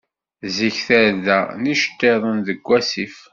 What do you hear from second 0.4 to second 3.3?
Zik, tarda n yicettiḍen seg wasif.